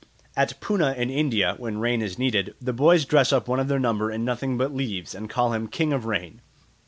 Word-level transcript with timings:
At 0.35 0.59
Poona 0.59 0.93
in 0.97 1.11
India, 1.11 1.53
when 1.59 1.77
rain 1.77 2.01
is 2.01 2.17
needed, 2.17 2.55
the 2.59 2.73
boys 2.73 3.05
dress 3.05 3.31
up 3.31 3.47
one 3.47 3.59
of 3.59 3.67
their 3.67 3.77
number 3.77 4.11
in 4.11 4.25
nothing 4.25 4.57
but 4.57 4.73
leaves 4.73 5.13
and 5.13 5.29
call 5.29 5.53
him 5.53 5.67
King 5.67 5.93
of 5.93 6.05
Rain. 6.05 6.41